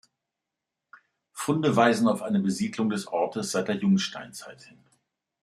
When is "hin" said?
4.63-4.79